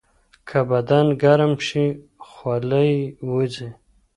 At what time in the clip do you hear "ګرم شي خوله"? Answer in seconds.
1.21-2.81